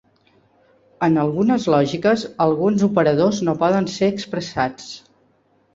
En 1.07 1.19
algunes 1.23 1.67
lògiques, 1.73 2.25
alguns 2.49 2.87
operadors 2.91 3.45
no 3.51 3.57
poden 3.65 3.93
ser 3.99 4.13
expressats. 4.17 4.91